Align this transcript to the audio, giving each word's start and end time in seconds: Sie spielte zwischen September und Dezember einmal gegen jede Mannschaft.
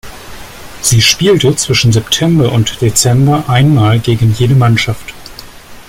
Sie 0.81 0.99
spielte 0.99 1.55
zwischen 1.57 1.91
September 1.93 2.51
und 2.53 2.81
Dezember 2.81 3.47
einmal 3.47 3.99
gegen 3.99 4.33
jede 4.33 4.55
Mannschaft. 4.55 5.13